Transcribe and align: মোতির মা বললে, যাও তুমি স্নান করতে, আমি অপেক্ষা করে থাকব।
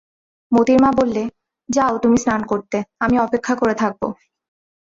মোতির 0.51 0.79
মা 0.81 0.89
বললে, 0.91 1.23
যাও 1.69 1.93
তুমি 1.97 2.17
স্নান 2.17 2.41
করতে, 2.45 2.77
আমি 2.99 3.15
অপেক্ষা 3.17 3.53
করে 3.55 3.73
থাকব। 3.73 4.01